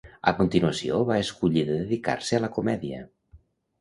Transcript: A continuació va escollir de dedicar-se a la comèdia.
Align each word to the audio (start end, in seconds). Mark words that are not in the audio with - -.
A 0.29 0.31
continuació 0.37 1.01
va 1.09 1.19
escollir 1.25 1.63
de 1.67 1.77
dedicar-se 1.81 2.39
a 2.39 2.41
la 2.47 2.51
comèdia. 2.59 3.05